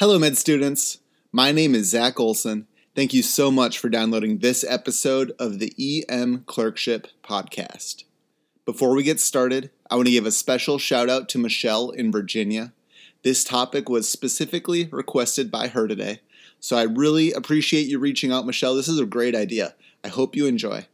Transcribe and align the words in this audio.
Hello, 0.00 0.18
med 0.18 0.36
students. 0.36 0.98
My 1.30 1.52
name 1.52 1.72
is 1.72 1.90
Zack 1.90 2.18
Olson. 2.18 2.66
Thank 2.96 3.14
you 3.14 3.22
so 3.22 3.48
much 3.48 3.78
for 3.78 3.88
downloading 3.88 4.38
this 4.38 4.64
episode 4.68 5.30
of 5.38 5.60
the 5.60 5.72
EM 5.78 6.42
Clerkship 6.46 7.06
Podcast. 7.22 8.02
Before 8.64 8.92
we 8.96 9.04
get 9.04 9.20
started, 9.20 9.70
I 9.88 9.94
want 9.94 10.06
to 10.08 10.12
give 10.12 10.26
a 10.26 10.32
special 10.32 10.78
shout 10.80 11.08
out 11.08 11.28
to 11.28 11.38
Michelle 11.38 11.90
in 11.90 12.10
Virginia. 12.10 12.72
This 13.22 13.44
topic 13.44 13.88
was 13.88 14.08
specifically 14.08 14.88
requested 14.90 15.52
by 15.52 15.68
her 15.68 15.86
today, 15.86 16.22
so 16.58 16.76
I 16.76 16.82
really 16.82 17.30
appreciate 17.30 17.86
you 17.86 18.00
reaching 18.00 18.32
out, 18.32 18.46
Michelle. 18.46 18.74
This 18.74 18.88
is 18.88 18.98
a 18.98 19.06
great 19.06 19.36
idea. 19.36 19.76
I 20.02 20.08
hope 20.08 20.34
you 20.34 20.46
enjoy. 20.46 20.88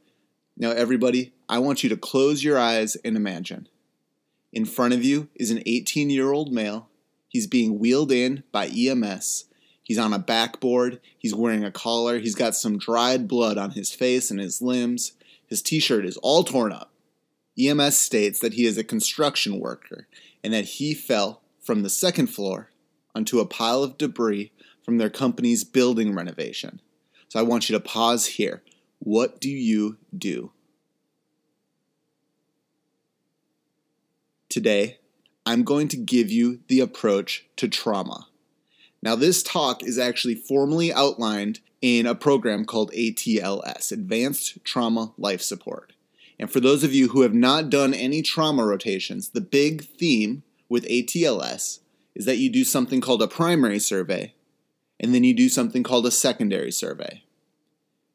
Now, 0.59 0.73
everybody, 0.73 1.33
I 1.49 1.59
want 1.59 1.83
you 1.83 1.89
to 1.89 1.97
close 1.97 2.45
your 2.45 2.59
eyes 2.59 2.97
and 2.97 3.17
imagine. 3.17 3.67
In 4.53 4.67
front 4.67 4.93
of 4.93 5.03
you 5.03 5.29
is 5.35 5.51
an 5.51 5.63
18 5.65 6.11
year 6.11 6.33
old 6.33 6.53
male. 6.53 6.90
He's 7.31 7.47
being 7.47 7.79
wheeled 7.79 8.11
in 8.11 8.43
by 8.51 8.67
EMS. 8.67 9.45
He's 9.85 9.99
on 9.99 10.13
a 10.13 10.19
backboard. 10.19 11.01
He's 11.17 11.35
wearing 11.35 11.65
a 11.65 11.71
collar. 11.71 12.19
He's 12.19 12.35
got 12.35 12.57
some 12.57 12.77
dried 12.77 13.29
blood 13.29 13.57
on 13.57 13.71
his 13.71 13.93
face 13.93 14.31
and 14.31 14.41
his 14.41 14.61
limbs. 14.61 15.13
His 15.47 15.63
t 15.63 15.79
shirt 15.79 16.05
is 16.05 16.17
all 16.19 16.43
torn 16.43 16.73
up. 16.73 16.91
EMS 17.59 17.97
states 17.97 18.41
that 18.41 18.55
he 18.55 18.67
is 18.67 18.77
a 18.77 18.85
construction 18.85 19.61
worker 19.61 20.09
and 20.43 20.53
that 20.53 20.65
he 20.65 20.93
fell 20.93 21.41
from 21.61 21.83
the 21.83 21.91
second 21.91 22.27
floor 22.27 22.71
onto 23.15 23.39
a 23.39 23.47
pile 23.47 23.85
of 23.85 23.97
debris 23.97 24.51
from 24.85 24.99
their 24.99 25.11
company's 25.11 25.63
building 25.63 26.15
renovation. 26.15 26.81
So 27.29 27.39
I 27.39 27.45
want 27.45 27.69
you 27.69 27.77
to 27.77 27.81
pause 27.81 28.27
here. 28.27 28.63
What 28.99 29.41
do 29.41 29.49
you 29.49 29.99
do? 30.17 30.51
Today, 34.49 34.99
I'm 35.47 35.63
going 35.63 35.89
to 35.89 35.97
give 35.97 36.31
you 36.31 36.61
the 36.69 36.81
approach 36.81 37.47
to 37.57 37.69
trauma. 37.69 38.27
Now, 39.03 39.17
this 39.17 39.43
talk 39.43 39.83
is 39.83 39.99
actually 39.99 40.35
formally 40.35 40.93
outlined 40.93 41.61
in 41.81 42.07
a 42.07 42.15
program 42.15 42.67
called 42.67 42.93
ATLS, 42.93 43.91
Advanced 43.91 44.63
Trauma 44.65 45.13
Life 45.17 45.41
Support. 45.41 45.95
And 46.39 46.51
for 46.51 46.61
those 46.61 46.85
of 46.85 46.95
you 46.95 47.09
who 47.09 47.23
have 47.23 47.35
not 47.35 47.71
done 47.71 47.95
any 47.95 48.23
trauma 48.23 48.65
rotations, 48.65 49.31
the 49.31 49.41
big 49.41 49.85
theme 49.85 50.43
with 50.69 50.89
ATLS 50.89 51.81
is 52.15 52.27
that 52.27 52.39
you 52.39 52.51
do 52.51 52.65
something 52.65 53.01
called 53.01 53.23
a 53.23 53.29
primary 53.29 53.79
survey, 53.79 54.35
and 54.99 55.15
then 55.15 55.25
you 55.25 55.35
do 55.35 55.49
something 55.49 55.83
called 55.83 56.07
a 56.07 56.11
secondary 56.11 56.73
survey. 56.73 57.23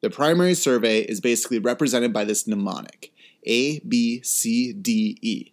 The 0.00 0.10
primary 0.10 0.54
survey 0.54 1.00
is 1.00 1.20
basically 1.20 1.58
represented 1.58 2.12
by 2.12 2.24
this 2.24 2.46
mnemonic 2.46 3.12
A, 3.44 3.80
B, 3.80 4.22
C, 4.22 4.72
D, 4.72 5.18
E. 5.22 5.52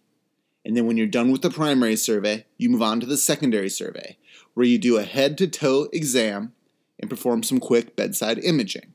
And 0.64 0.76
then 0.76 0.86
when 0.86 0.96
you're 0.96 1.06
done 1.06 1.30
with 1.30 1.42
the 1.42 1.50
primary 1.50 1.96
survey, 1.96 2.46
you 2.56 2.70
move 2.70 2.82
on 2.82 3.00
to 3.00 3.06
the 3.06 3.16
secondary 3.16 3.68
survey, 3.68 4.16
where 4.54 4.66
you 4.66 4.78
do 4.78 4.96
a 4.96 5.02
head 5.02 5.36
to 5.38 5.46
toe 5.46 5.88
exam 5.92 6.52
and 6.98 7.10
perform 7.10 7.42
some 7.42 7.60
quick 7.60 7.96
bedside 7.96 8.38
imaging. 8.38 8.94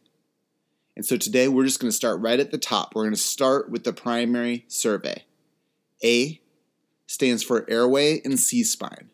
And 0.96 1.06
so 1.06 1.16
today 1.16 1.48
we're 1.48 1.66
just 1.66 1.80
going 1.80 1.90
to 1.92 1.96
start 1.96 2.20
right 2.20 2.40
at 2.40 2.52
the 2.52 2.58
top. 2.58 2.94
We're 2.94 3.04
going 3.04 3.14
to 3.14 3.20
start 3.20 3.70
with 3.70 3.84
the 3.84 3.94
primary 3.94 4.66
survey. 4.68 5.24
A 6.04 6.42
stands 7.06 7.44
for 7.44 7.70
airway 7.70 8.22
and 8.26 8.40
C 8.40 8.64
spine. 8.64 9.10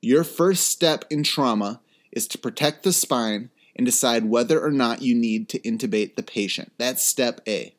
Your 0.00 0.24
first 0.24 0.66
step 0.68 1.04
in 1.10 1.24
trauma 1.24 1.80
is 2.12 2.28
to 2.28 2.38
protect 2.38 2.82
the 2.82 2.92
spine 2.92 3.50
and 3.76 3.84
decide 3.84 4.24
whether 4.24 4.60
or 4.60 4.70
not 4.70 5.02
you 5.02 5.14
need 5.14 5.48
to 5.48 5.58
intubate 5.60 6.16
the 6.16 6.22
patient. 6.22 6.72
That's 6.78 7.02
step 7.02 7.40
A. 7.46 7.74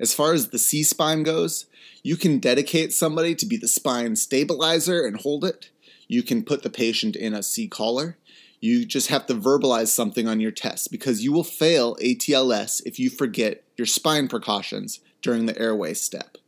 As 0.00 0.14
far 0.14 0.32
as 0.32 0.48
the 0.48 0.58
C 0.58 0.82
spine 0.82 1.22
goes, 1.22 1.66
you 2.02 2.16
can 2.16 2.38
dedicate 2.38 2.92
somebody 2.92 3.34
to 3.34 3.46
be 3.46 3.56
the 3.56 3.68
spine 3.68 4.16
stabilizer 4.16 5.04
and 5.04 5.20
hold 5.20 5.44
it. 5.44 5.70
You 6.06 6.22
can 6.22 6.44
put 6.44 6.62
the 6.62 6.70
patient 6.70 7.16
in 7.16 7.34
a 7.34 7.42
C 7.42 7.68
collar. 7.68 8.16
You 8.60 8.84
just 8.84 9.08
have 9.08 9.26
to 9.26 9.34
verbalize 9.34 9.88
something 9.88 10.26
on 10.26 10.40
your 10.40 10.50
test 10.50 10.90
because 10.90 11.22
you 11.22 11.32
will 11.32 11.44
fail 11.44 11.96
ATLS 11.96 12.82
if 12.86 12.98
you 12.98 13.10
forget 13.10 13.62
your 13.76 13.86
spine 13.86 14.28
precautions 14.28 15.00
during 15.22 15.46
the 15.46 15.58
airway 15.58 15.94
step. 15.94 16.38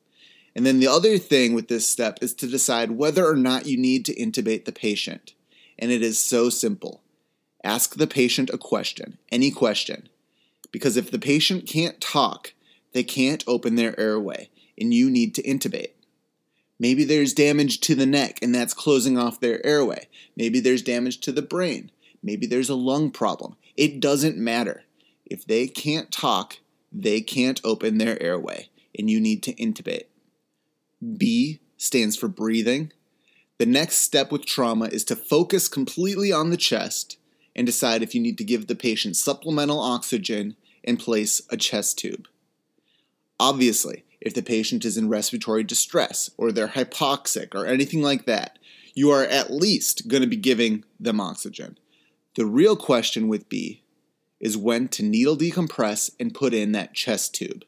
And 0.55 0.67
then 0.67 0.81
the 0.81 0.89
other 0.89 1.19
thing 1.19 1.55
with 1.55 1.69
this 1.69 1.87
step 1.87 2.19
is 2.21 2.35
to 2.35 2.47
decide 2.47 2.93
whether 2.93 3.27
or 3.27 3.37
not 3.37 3.67
you 3.67 3.77
need 3.77 4.05
to 4.07 4.15
intubate 4.15 4.65
the 4.65 4.73
patient. 4.73 5.35
And 5.79 5.93
it 5.93 6.03
is 6.03 6.19
so 6.19 6.51
simple. 6.51 7.03
Ask 7.63 7.97
the 7.97 8.07
patient 8.07 8.51
a 8.51 8.59
question, 8.59 9.19
any 9.31 9.51
question. 9.51 10.09
Because 10.73 10.97
if 10.97 11.11
the 11.11 11.19
patient 11.19 11.67
can't 11.67 12.01
talk, 12.01 12.55
they 12.93 13.03
can't 13.03 13.45
open 13.47 13.75
their 13.75 13.99
airway, 13.99 14.51
and 14.79 14.93
you 14.93 15.11
need 15.11 15.35
to 15.35 15.43
intubate. 15.43 15.93
Maybe 16.79 17.05
there's 17.05 17.35
damage 17.35 17.81
to 17.81 17.95
the 17.95 18.07
neck, 18.07 18.39
and 18.43 18.55
that's 18.55 18.73
closing 18.73 19.19
off 19.19 19.41
their 19.41 19.65
airway. 19.65 20.09
Maybe 20.37 20.61
there's 20.61 20.83
damage 20.83 21.21
to 21.21 21.33
the 21.33 21.43
brain. 21.43 21.91
Maybe 22.23 22.47
there's 22.47 22.71
a 22.71 22.75
lung 22.75 23.11
problem. 23.11 23.57
It 23.77 24.01
doesn't 24.01 24.39
matter. 24.39 24.85
If 25.27 25.47
they 25.47 25.67
can't 25.69 26.11
talk, 26.11 26.59
they 26.91 27.21
can't 27.21 27.61
open 27.65 27.99
their 27.99 28.21
airway, 28.23 28.71
and 28.99 29.11
you 29.11 29.21
need 29.21 29.43
to 29.45 29.55
intubate. 29.55 30.05
B 31.17 31.61
stands 31.77 32.17
for 32.17 32.29
breathing. 32.29 32.93
The 33.59 33.67
next 33.67 33.97
step 33.97 34.33
with 34.33 34.47
trauma 34.47 34.87
is 34.87 35.05
to 35.05 35.17
focus 35.17 35.69
completely 35.69 36.33
on 36.33 36.51
the 36.51 36.57
chest 36.57 37.19
and 37.55 37.67
decide 37.67 38.03
if 38.03 38.15
you 38.15 38.21
need 38.21 38.39
to 38.39 38.45
give 38.45 38.67
the 38.67 38.75
patient 38.75 39.17
supplemental 39.17 39.81
oxygen 39.81 40.57
and 40.83 40.99
place 40.99 41.43
a 41.51 41.57
chest 41.57 41.99
tube. 41.99 42.27
Obviously, 43.41 44.05
if 44.21 44.35
the 44.35 44.43
patient 44.43 44.85
is 44.85 44.99
in 44.99 45.09
respiratory 45.09 45.65
distress 45.65 46.29
or 46.37 46.53
they're 46.53 46.69
hypoxic 46.69 47.55
or 47.55 47.65
anything 47.65 48.03
like 48.03 48.27
that, 48.27 48.59
you 48.95 49.11
are 49.11 49.25
at 49.25 49.51
least 49.51 50.09
going 50.09 50.21
to 50.21 50.29
be 50.29 50.37
giving 50.37 50.85
them 51.01 51.23
oxygen. 51.23 51.79
The 52.37 52.45
real 52.45 52.77
question 52.77 53.29
with 53.29 53.49
B 53.49 53.83
is 54.41 54.59
when 54.59 54.89
to 54.89 55.03
needle 55.03 55.39
decompress 55.39 56.11
and 56.21 56.35
put 56.35 56.53
in 56.53 56.73
that 56.73 56.93
chest 56.93 57.35
tube. 57.35 57.65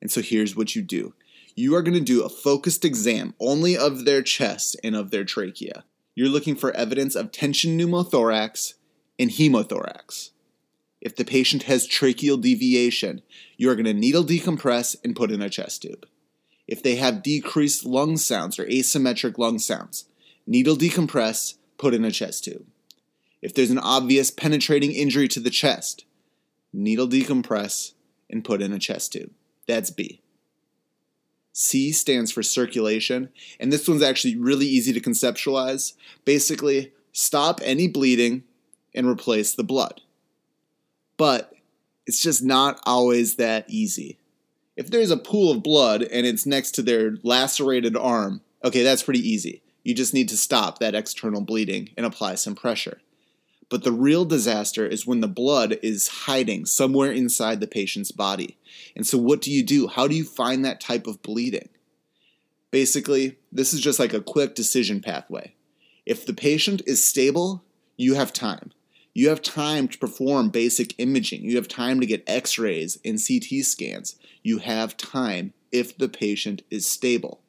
And 0.00 0.10
so 0.10 0.22
here's 0.22 0.56
what 0.56 0.74
you 0.74 0.80
do 0.80 1.12
you 1.54 1.74
are 1.74 1.82
going 1.82 1.92
to 1.92 2.00
do 2.00 2.22
a 2.22 2.30
focused 2.30 2.82
exam 2.82 3.34
only 3.38 3.76
of 3.76 4.06
their 4.06 4.22
chest 4.22 4.76
and 4.82 4.96
of 4.96 5.10
their 5.10 5.24
trachea. 5.24 5.84
You're 6.14 6.30
looking 6.30 6.56
for 6.56 6.74
evidence 6.74 7.14
of 7.14 7.32
tension 7.32 7.78
pneumothorax 7.78 8.74
and 9.18 9.30
hemothorax. 9.30 10.30
If 11.06 11.14
the 11.14 11.24
patient 11.24 11.62
has 11.62 11.86
tracheal 11.86 12.40
deviation, 12.40 13.22
you 13.56 13.70
are 13.70 13.76
going 13.76 13.84
to 13.84 13.94
needle 13.94 14.24
decompress 14.24 14.96
and 15.04 15.14
put 15.14 15.30
in 15.30 15.40
a 15.40 15.48
chest 15.48 15.82
tube. 15.82 16.04
If 16.66 16.82
they 16.82 16.96
have 16.96 17.22
decreased 17.22 17.84
lung 17.84 18.16
sounds 18.16 18.58
or 18.58 18.64
asymmetric 18.64 19.38
lung 19.38 19.60
sounds, 19.60 20.06
needle 20.48 20.74
decompress, 20.74 21.58
put 21.78 21.94
in 21.94 22.04
a 22.04 22.10
chest 22.10 22.42
tube. 22.42 22.66
If 23.40 23.54
there's 23.54 23.70
an 23.70 23.78
obvious 23.78 24.32
penetrating 24.32 24.90
injury 24.90 25.28
to 25.28 25.38
the 25.38 25.48
chest, 25.48 26.04
needle 26.72 27.06
decompress 27.06 27.92
and 28.28 28.44
put 28.44 28.60
in 28.60 28.72
a 28.72 28.78
chest 28.80 29.12
tube. 29.12 29.30
That's 29.68 29.92
B. 29.92 30.22
C 31.52 31.92
stands 31.92 32.32
for 32.32 32.42
circulation, 32.42 33.28
and 33.60 33.72
this 33.72 33.88
one's 33.88 34.02
actually 34.02 34.34
really 34.34 34.66
easy 34.66 34.92
to 34.92 35.00
conceptualize. 35.00 35.92
Basically, 36.24 36.94
stop 37.12 37.60
any 37.62 37.86
bleeding 37.86 38.42
and 38.92 39.06
replace 39.06 39.54
the 39.54 39.62
blood. 39.62 40.00
But 41.16 41.52
it's 42.06 42.20
just 42.20 42.42
not 42.42 42.80
always 42.84 43.36
that 43.36 43.64
easy. 43.68 44.18
If 44.76 44.90
there's 44.90 45.10
a 45.10 45.16
pool 45.16 45.52
of 45.52 45.62
blood 45.62 46.02
and 46.02 46.26
it's 46.26 46.46
next 46.46 46.72
to 46.72 46.82
their 46.82 47.16
lacerated 47.22 47.96
arm, 47.96 48.42
okay, 48.62 48.82
that's 48.82 49.02
pretty 49.02 49.26
easy. 49.26 49.62
You 49.82 49.94
just 49.94 50.14
need 50.14 50.28
to 50.30 50.36
stop 50.36 50.78
that 50.78 50.94
external 50.94 51.40
bleeding 51.40 51.90
and 51.96 52.04
apply 52.04 52.34
some 52.34 52.54
pressure. 52.54 53.00
But 53.68 53.82
the 53.82 53.92
real 53.92 54.24
disaster 54.24 54.86
is 54.86 55.06
when 55.06 55.20
the 55.20 55.28
blood 55.28 55.78
is 55.82 56.08
hiding 56.08 56.66
somewhere 56.66 57.10
inside 57.10 57.60
the 57.60 57.66
patient's 57.66 58.12
body. 58.12 58.56
And 58.94 59.06
so, 59.06 59.18
what 59.18 59.40
do 59.40 59.50
you 59.50 59.64
do? 59.64 59.88
How 59.88 60.06
do 60.06 60.14
you 60.14 60.24
find 60.24 60.64
that 60.64 60.80
type 60.80 61.06
of 61.06 61.22
bleeding? 61.22 61.68
Basically, 62.70 63.38
this 63.50 63.72
is 63.72 63.80
just 63.80 63.98
like 63.98 64.12
a 64.12 64.20
quick 64.20 64.54
decision 64.54 65.00
pathway. 65.00 65.54
If 66.04 66.26
the 66.26 66.34
patient 66.34 66.82
is 66.86 67.04
stable, 67.04 67.64
you 67.96 68.14
have 68.14 68.32
time. 68.32 68.72
You 69.16 69.30
have 69.30 69.40
time 69.40 69.88
to 69.88 69.98
perform 69.98 70.50
basic 70.50 70.94
imaging. 70.98 71.42
You 71.42 71.56
have 71.56 71.68
time 71.68 72.00
to 72.00 72.06
get 72.06 72.22
x 72.26 72.58
rays 72.58 72.98
and 73.02 73.18
CT 73.18 73.64
scans. 73.64 74.16
You 74.42 74.58
have 74.58 74.98
time 74.98 75.54
if 75.72 75.96
the 75.96 76.10
patient 76.10 76.60
is 76.70 76.86
stable. 76.86 77.40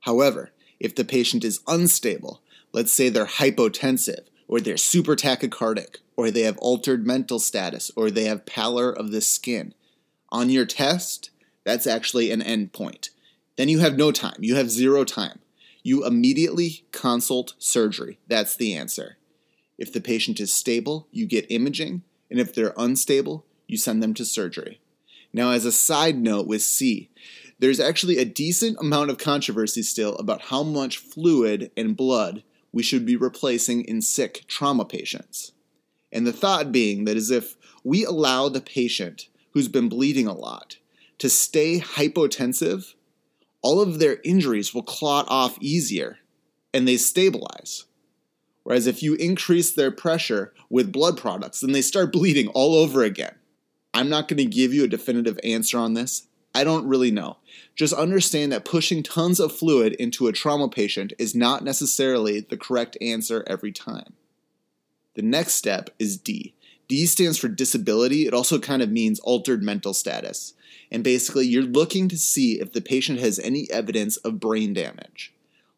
However, 0.00 0.50
if 0.78 0.94
the 0.94 1.06
patient 1.06 1.44
is 1.44 1.60
unstable, 1.66 2.42
let's 2.72 2.92
say 2.92 3.08
they're 3.08 3.24
hypotensive, 3.24 4.26
or 4.46 4.60
they're 4.60 4.76
super 4.76 5.16
tachycardic, 5.16 5.96
or 6.14 6.30
they 6.30 6.42
have 6.42 6.58
altered 6.58 7.06
mental 7.06 7.38
status, 7.38 7.90
or 7.96 8.10
they 8.10 8.24
have 8.24 8.44
pallor 8.44 8.92
of 8.92 9.12
the 9.12 9.22
skin, 9.22 9.72
on 10.30 10.50
your 10.50 10.66
test, 10.66 11.30
that's 11.64 11.86
actually 11.86 12.30
an 12.30 12.42
endpoint. 12.42 13.08
Then 13.56 13.70
you 13.70 13.78
have 13.78 13.96
no 13.96 14.12
time. 14.12 14.40
You 14.40 14.56
have 14.56 14.70
zero 14.70 15.04
time. 15.04 15.38
You 15.82 16.04
immediately 16.04 16.84
consult 16.92 17.54
surgery. 17.58 18.18
That's 18.28 18.54
the 18.54 18.74
answer. 18.74 19.16
If 19.82 19.92
the 19.92 20.00
patient 20.00 20.38
is 20.38 20.54
stable, 20.54 21.08
you 21.10 21.26
get 21.26 21.50
imaging, 21.50 22.02
and 22.30 22.38
if 22.38 22.54
they're 22.54 22.72
unstable, 22.76 23.44
you 23.66 23.76
send 23.76 24.00
them 24.00 24.14
to 24.14 24.24
surgery. 24.24 24.78
Now, 25.32 25.50
as 25.50 25.64
a 25.64 25.72
side 25.72 26.16
note 26.16 26.46
with 26.46 26.62
C, 26.62 27.10
there's 27.58 27.80
actually 27.80 28.18
a 28.18 28.24
decent 28.24 28.76
amount 28.78 29.10
of 29.10 29.18
controversy 29.18 29.82
still 29.82 30.14
about 30.18 30.42
how 30.42 30.62
much 30.62 30.98
fluid 30.98 31.72
and 31.76 31.96
blood 31.96 32.44
we 32.70 32.84
should 32.84 33.04
be 33.04 33.16
replacing 33.16 33.82
in 33.82 34.02
sick 34.02 34.44
trauma 34.46 34.84
patients. 34.84 35.50
And 36.12 36.28
the 36.28 36.32
thought 36.32 36.70
being 36.70 37.04
that 37.06 37.16
as 37.16 37.32
if 37.32 37.56
we 37.82 38.04
allow 38.04 38.48
the 38.48 38.60
patient 38.60 39.26
who's 39.50 39.66
been 39.66 39.88
bleeding 39.88 40.28
a 40.28 40.32
lot 40.32 40.76
to 41.18 41.28
stay 41.28 41.80
hypotensive, 41.80 42.94
all 43.62 43.80
of 43.80 43.98
their 43.98 44.20
injuries 44.22 44.72
will 44.72 44.84
clot 44.84 45.26
off 45.26 45.58
easier 45.60 46.18
and 46.72 46.86
they 46.86 46.98
stabilize. 46.98 47.86
Whereas 48.62 48.86
if 48.86 49.02
you 49.02 49.14
increase 49.14 49.72
their 49.72 49.90
pressure 49.90 50.52
with 50.70 50.92
blood 50.92 51.16
products, 51.16 51.60
then 51.60 51.72
they 51.72 51.82
start 51.82 52.12
bleeding 52.12 52.48
all 52.48 52.74
over 52.74 53.02
again. 53.02 53.34
I'm 53.94 54.08
not 54.08 54.28
going 54.28 54.38
to 54.38 54.44
give 54.44 54.72
you 54.72 54.84
a 54.84 54.88
definitive 54.88 55.38
answer 55.44 55.78
on 55.78 55.94
this. 55.94 56.26
I 56.54 56.64
don't 56.64 56.86
really 56.86 57.10
know. 57.10 57.38
Just 57.74 57.94
understand 57.94 58.52
that 58.52 58.64
pushing 58.64 59.02
tons 59.02 59.40
of 59.40 59.52
fluid 59.52 59.94
into 59.94 60.26
a 60.26 60.32
trauma 60.32 60.68
patient 60.68 61.12
is 61.18 61.34
not 61.34 61.64
necessarily 61.64 62.40
the 62.40 62.56
correct 62.56 62.96
answer 63.00 63.44
every 63.46 63.72
time. 63.72 64.12
The 65.14 65.22
next 65.22 65.54
step 65.54 65.90
is 65.98 66.16
D. 66.16 66.54
D 66.88 67.06
stands 67.06 67.38
for 67.38 67.48
disability. 67.48 68.26
It 68.26 68.34
also 68.34 68.58
kind 68.58 68.82
of 68.82 68.90
means 68.90 69.18
altered 69.20 69.62
mental 69.62 69.94
status. 69.94 70.54
And 70.90 71.02
basically, 71.02 71.46
you're 71.46 71.62
looking 71.62 72.08
to 72.08 72.18
see 72.18 72.60
if 72.60 72.72
the 72.72 72.82
patient 72.82 73.18
has 73.20 73.38
any 73.38 73.70
evidence 73.70 74.18
of 74.18 74.40
brain 74.40 74.74
damage. 74.74 75.32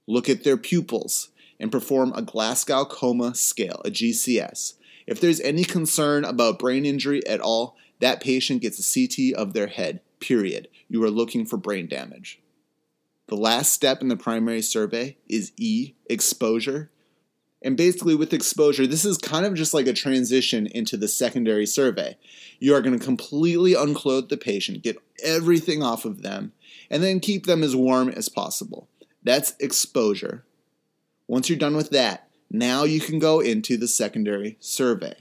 Look 0.06 0.28
at 0.28 0.42
their 0.42 0.56
pupils 0.56 1.28
and 1.58 1.72
perform 1.72 2.12
a 2.14 2.22
Glasgow 2.22 2.84
Coma 2.84 3.34
Scale, 3.34 3.80
a 3.84 3.90
GCS. 3.90 4.74
If 5.06 5.20
there's 5.20 5.40
any 5.40 5.64
concern 5.64 6.24
about 6.24 6.58
brain 6.58 6.86
injury 6.86 7.26
at 7.26 7.40
all, 7.40 7.76
that 8.00 8.20
patient 8.20 8.62
gets 8.62 8.78
a 8.78 9.08
CT 9.08 9.34
of 9.34 9.52
their 9.52 9.68
head 9.68 10.00
period. 10.20 10.68
You 10.88 11.02
are 11.04 11.10
looking 11.10 11.44
for 11.46 11.56
brain 11.56 11.86
damage. 11.86 12.40
The 13.28 13.36
last 13.36 13.72
step 13.72 14.00
in 14.02 14.08
the 14.08 14.16
primary 14.16 14.62
survey 14.62 15.16
is 15.28 15.52
E, 15.56 15.94
exposure. 16.06 16.90
And 17.62 17.76
basically, 17.76 18.14
with 18.14 18.34
exposure, 18.34 18.86
this 18.86 19.06
is 19.06 19.16
kind 19.16 19.46
of 19.46 19.54
just 19.54 19.72
like 19.72 19.86
a 19.86 19.94
transition 19.94 20.66
into 20.66 20.98
the 20.98 21.08
secondary 21.08 21.64
survey. 21.64 22.18
You 22.58 22.74
are 22.74 22.82
going 22.82 22.98
to 22.98 23.04
completely 23.04 23.72
unclothe 23.72 24.28
the 24.28 24.36
patient, 24.36 24.82
get 24.82 24.98
everything 25.22 25.82
off 25.82 26.04
of 26.04 26.20
them, 26.20 26.52
and 26.90 27.02
then 27.02 27.20
keep 27.20 27.46
them 27.46 27.62
as 27.62 27.74
warm 27.74 28.10
as 28.10 28.28
possible. 28.28 28.88
That's 29.22 29.54
exposure. 29.58 30.44
Once 31.26 31.48
you're 31.48 31.58
done 31.58 31.76
with 31.76 31.90
that, 31.90 32.28
now 32.50 32.84
you 32.84 33.00
can 33.00 33.18
go 33.18 33.40
into 33.40 33.76
the 33.76 33.88
secondary 33.88 34.56
survey. 34.60 35.16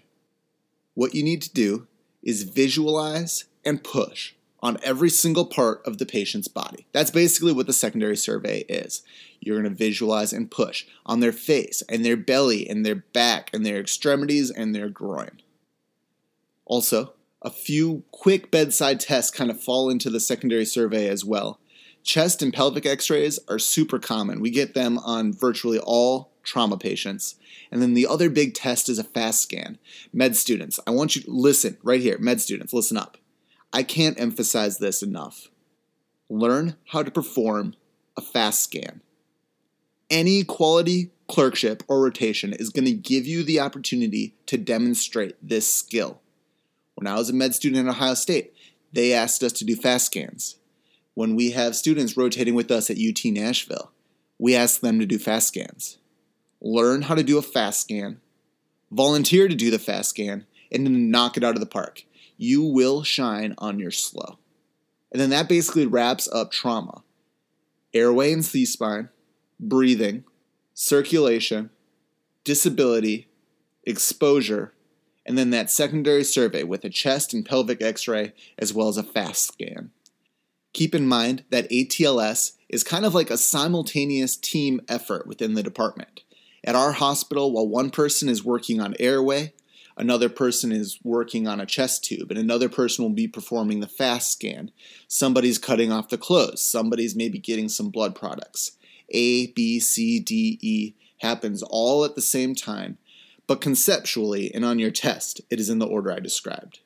What 0.93 1.15
you 1.15 1.23
need 1.23 1.41
to 1.43 1.53
do 1.53 1.87
is 2.21 2.43
visualize 2.43 3.45
and 3.65 3.83
push 3.83 4.33
on 4.61 4.77
every 4.81 5.09
single 5.09 5.45
part 5.45 5.81
of 5.85 5.97
the 5.97 6.05
patient's 6.05 6.47
body. 6.47 6.87
That's 6.93 7.11
basically 7.11 7.51
what 7.51 7.67
the 7.67 7.73
secondary 7.73 8.15
survey 8.15 8.59
is. 8.69 9.01
You're 9.41 9.59
going 9.59 9.69
to 9.69 9.77
visualize 9.77 10.31
and 10.31 10.49
push 10.49 10.85
on 11.05 11.19
their 11.19 11.33
face 11.33 11.83
and 11.89 12.05
their 12.05 12.15
belly 12.15 12.69
and 12.69 12.85
their 12.85 12.95
back 12.95 13.49
and 13.53 13.65
their 13.65 13.79
extremities 13.79 14.49
and 14.49 14.73
their 14.73 14.87
groin. 14.87 15.41
Also, 16.65 17.13
a 17.41 17.49
few 17.49 18.03
quick 18.11 18.51
bedside 18.51 19.01
tests 19.01 19.35
kind 19.35 19.51
of 19.51 19.59
fall 19.59 19.89
into 19.89 20.09
the 20.09 20.21
secondary 20.21 20.65
survey 20.65 21.09
as 21.09 21.25
well. 21.25 21.59
Chest 22.03 22.41
and 22.41 22.53
pelvic 22.53 22.85
x 22.85 23.09
rays 23.09 23.39
are 23.47 23.59
super 23.59 23.97
common. 23.97 24.41
We 24.41 24.49
get 24.49 24.73
them 24.73 24.97
on 24.99 25.33
virtually 25.33 25.79
all 25.79 26.31
trauma 26.43 26.77
patients. 26.77 27.35
And 27.71 27.81
then 27.81 27.93
the 27.93 28.05
other 28.05 28.29
big 28.29 28.53
test 28.53 28.89
is 28.89 28.99
a 28.99 29.03
fast 29.03 29.41
scan. 29.41 29.79
Med 30.11 30.35
students, 30.35 30.79
I 30.85 30.91
want 30.91 31.15
you 31.15 31.21
to 31.23 31.31
listen 31.31 31.77
right 31.81 32.01
here. 32.01 32.17
Med 32.19 32.41
students, 32.41 32.73
listen 32.73 32.97
up. 32.97 33.17
I 33.71 33.83
can't 33.83 34.19
emphasize 34.19 34.77
this 34.77 35.01
enough. 35.01 35.47
Learn 36.29 36.75
how 36.89 37.03
to 37.03 37.09
perform 37.09 37.75
a 38.17 38.21
fast 38.21 38.61
scan. 38.61 39.01
Any 40.09 40.43
quality 40.43 41.11
clerkship 41.27 41.83
or 41.87 42.03
rotation 42.03 42.53
is 42.53 42.69
going 42.69 42.85
to 42.85 42.91
give 42.91 43.25
you 43.25 43.43
the 43.43 43.59
opportunity 43.59 44.35
to 44.45 44.57
demonstrate 44.57 45.35
this 45.41 45.71
skill. 45.71 46.19
When 46.95 47.07
I 47.07 47.15
was 47.15 47.29
a 47.29 47.33
med 47.33 47.55
student 47.55 47.87
at 47.87 47.95
Ohio 47.95 48.13
State, 48.13 48.53
they 48.91 49.13
asked 49.13 49.41
us 49.41 49.53
to 49.53 49.65
do 49.65 49.75
fast 49.75 50.07
scans. 50.07 50.57
When 51.13 51.35
we 51.35 51.51
have 51.51 51.75
students 51.75 52.17
rotating 52.17 52.55
with 52.55 52.71
us 52.71 52.89
at 52.89 52.97
UT 52.97 53.23
Nashville, 53.25 53.91
we 54.39 54.55
ask 54.55 54.81
them 54.81 54.99
to 54.99 55.05
do 55.05 55.19
fast 55.19 55.49
scans. 55.49 55.97
Learn 56.61 57.03
how 57.03 57.15
to 57.15 57.23
do 57.23 57.37
a 57.37 57.41
fast 57.41 57.81
scan, 57.81 58.19
volunteer 58.91 59.47
to 59.47 59.55
do 59.55 59.69
the 59.69 59.79
fast 59.79 60.11
scan, 60.11 60.45
and 60.71 60.85
then 60.85 61.11
knock 61.11 61.37
it 61.37 61.43
out 61.43 61.55
of 61.55 61.59
the 61.59 61.65
park 61.65 62.05
you 62.37 62.61
will 62.61 63.03
shine 63.03 63.55
on 63.57 63.79
your 63.79 63.91
slow. 63.91 64.37
And 65.11 65.21
then 65.21 65.29
that 65.29 65.49
basically 65.49 65.85
wraps 65.85 66.27
up 66.31 66.51
trauma 66.51 67.03
airway 67.93 68.33
and 68.33 68.43
C 68.43 68.65
spine, 68.65 69.09
breathing, 69.59 70.23
circulation, 70.73 71.69
disability, 72.43 73.27
exposure, 73.83 74.73
and 75.25 75.37
then 75.37 75.51
that 75.51 75.69
secondary 75.69 76.23
survey 76.23 76.63
with 76.63 76.83
a 76.83 76.89
chest 76.89 77.33
and 77.33 77.45
pelvic 77.45 77.81
x 77.81 78.07
ray 78.07 78.33
as 78.57 78.73
well 78.73 78.87
as 78.87 78.97
a 78.97 79.03
fast 79.03 79.45
scan. 79.45 79.91
Keep 80.73 80.95
in 80.95 81.07
mind 81.07 81.43
that 81.51 81.69
ATLS 81.69 82.53
is 82.67 82.83
kind 82.83 83.05
of 83.05 83.13
like 83.13 83.29
a 83.29 83.37
simultaneous 83.37 84.35
team 84.35 84.81
effort 84.87 85.27
within 85.27 85.53
the 85.53 85.63
department. 85.63 86.21
At 86.63 86.75
our 86.75 86.93
hospital, 86.93 87.51
while 87.51 87.67
one 87.67 87.91
person 87.91 88.27
is 88.27 88.43
working 88.43 88.81
on 88.81 88.95
airway, 88.99 89.53
another 89.95 90.29
person 90.29 90.71
is 90.71 90.97
working 91.03 91.47
on 91.47 91.59
a 91.59 91.65
chest 91.67 92.03
tube, 92.03 92.31
and 92.31 92.39
another 92.39 92.69
person 92.69 93.03
will 93.03 93.11
be 93.11 93.27
performing 93.27 93.79
the 93.79 93.87
fast 93.87 94.31
scan. 94.31 94.71
Somebody's 95.07 95.59
cutting 95.59 95.91
off 95.91 96.09
the 96.09 96.17
clothes, 96.17 96.63
somebody's 96.63 97.15
maybe 97.15 97.37
getting 97.37 97.69
some 97.69 97.89
blood 97.89 98.15
products. 98.15 98.71
A, 99.09 99.47
B, 99.47 99.79
C, 99.79 100.19
D, 100.19 100.57
E 100.61 100.95
happens 101.19 101.61
all 101.61 102.03
at 102.03 102.15
the 102.15 102.21
same 102.21 102.55
time, 102.55 102.97
but 103.45 103.61
conceptually 103.61 104.51
and 104.53 104.65
on 104.65 104.79
your 104.79 104.91
test, 104.91 105.41
it 105.51 105.59
is 105.59 105.69
in 105.69 105.79
the 105.79 105.85
order 105.85 106.11
I 106.11 106.19
described. 106.19 106.79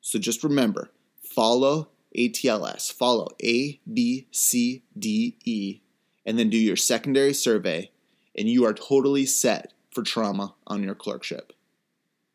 So 0.00 0.18
just 0.18 0.42
remember 0.42 0.90
follow 1.22 1.88
ATLS, 2.16 2.92
follow 2.92 3.28
A, 3.42 3.80
B, 3.92 4.26
C, 4.30 4.82
D, 4.98 5.36
E, 5.44 5.80
and 6.24 6.38
then 6.38 6.50
do 6.50 6.56
your 6.56 6.76
secondary 6.76 7.34
survey, 7.34 7.90
and 8.36 8.48
you 8.48 8.64
are 8.64 8.74
totally 8.74 9.26
set 9.26 9.72
for 9.92 10.02
trauma 10.02 10.54
on 10.66 10.82
your 10.82 10.94
clerkship. 10.94 11.52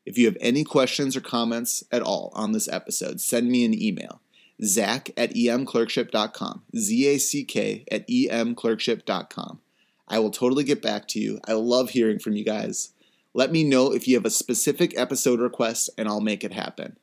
If 0.05 0.17
you 0.17 0.25
have 0.25 0.37
any 0.41 0.63
questions 0.63 1.15
or 1.15 1.21
comments 1.21 1.83
at 1.91 2.01
all 2.01 2.31
on 2.33 2.51
this 2.51 2.67
episode, 2.67 3.21
send 3.21 3.49
me 3.49 3.65
an 3.65 3.79
email. 3.79 4.21
Zack 4.63 5.11
at 5.15 5.33
emclerkship.com. 5.33 6.63
Z 6.75 7.07
A 7.07 7.17
C 7.17 7.43
K 7.43 7.85
at 7.91 8.07
emclerkship.com. 8.07 9.59
I 10.07 10.19
will 10.19 10.31
totally 10.31 10.63
get 10.63 10.81
back 10.81 11.07
to 11.09 11.19
you. 11.19 11.39
I 11.47 11.53
love 11.53 11.91
hearing 11.91 12.19
from 12.19 12.33
you 12.33 12.43
guys. 12.43 12.91
Let 13.33 13.51
me 13.51 13.63
know 13.63 13.93
if 13.93 14.07
you 14.07 14.15
have 14.15 14.25
a 14.25 14.31
specific 14.31 14.97
episode 14.97 15.39
request 15.39 15.89
and 15.97 16.07
I'll 16.07 16.19
make 16.19 16.43
it 16.43 16.53
happen. 16.53 16.97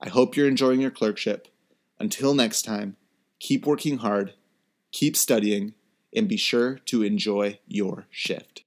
I 0.00 0.08
hope 0.08 0.36
you're 0.36 0.48
enjoying 0.48 0.80
your 0.80 0.90
clerkship. 0.90 1.48
Until 1.98 2.34
next 2.34 2.62
time, 2.62 2.96
keep 3.38 3.66
working 3.66 3.98
hard, 3.98 4.34
keep 4.92 5.16
studying, 5.16 5.74
and 6.14 6.28
be 6.28 6.36
sure 6.36 6.78
to 6.86 7.02
enjoy 7.02 7.58
your 7.66 8.06
shift. 8.10 8.62